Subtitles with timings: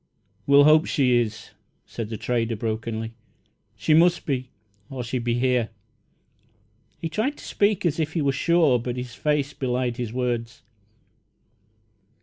[0.47, 1.51] "We'll hope she is,"
[1.85, 3.13] said the trader, brokenly.
[3.75, 4.49] "She must be,
[4.89, 5.69] or she'd be here!"
[6.97, 10.63] He tried to speak as if he were sure, but his face belied his words.